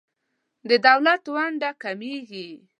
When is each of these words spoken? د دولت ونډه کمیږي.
د 0.69 0.71
دولت 0.87 1.23
ونډه 1.35 1.69
کمیږي. 1.83 2.47